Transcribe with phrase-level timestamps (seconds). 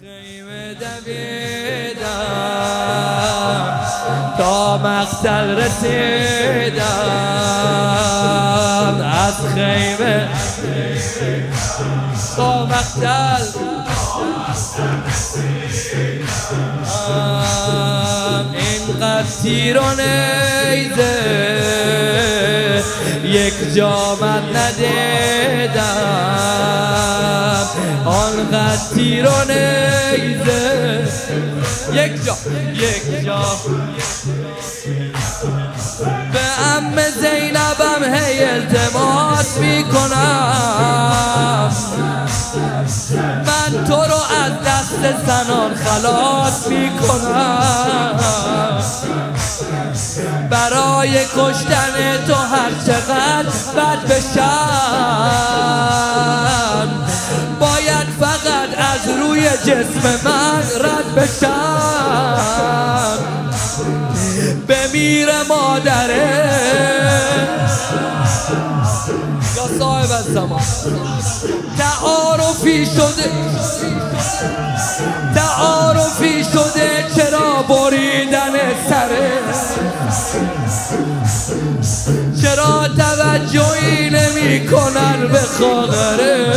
[0.00, 2.00] خیمه دویدم
[4.38, 6.84] تا مقتل رسیدم.
[9.26, 10.28] از خیمه
[12.36, 13.44] تا مقتل
[18.52, 21.14] اینقدر تیر و نیزه
[23.24, 26.19] یک جا من ندیدم.
[28.40, 31.08] آنقدر تیر نیزه.
[31.92, 32.36] یک جا
[32.74, 33.42] یک جا.
[36.32, 36.40] به
[36.76, 41.70] ام زینبم هی التماس می‌کنم.
[43.46, 48.20] من تو رو از دست زنان خلاص می‌کنم.
[50.50, 55.59] برای کشتن تو هر چقدر بد بشم.
[59.40, 63.18] روی جسم من رد بشم.
[64.68, 66.50] بمیر مادره.
[69.56, 70.60] یا صاحب الزمان
[71.78, 73.30] تعارفی شده.
[75.34, 78.52] تعارفی شده چرا بریدن
[78.88, 79.30] سره؟
[82.42, 86.52] چرا توجهی نمی کنن به خواهره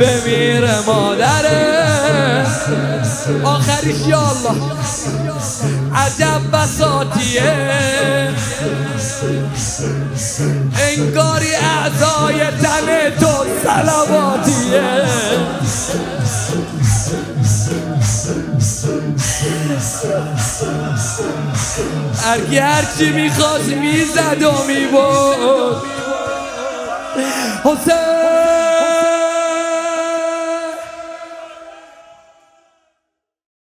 [0.00, 2.46] بمیره مادره.
[3.44, 4.62] آخریش یا الله
[5.94, 7.52] عجب بساتیه.
[10.78, 15.04] انگاری اعضای تن تو سلواتیه.
[22.24, 25.82] هرکی هرچی می‌خواست می‌زد و میبود
[27.64, 28.13] حسین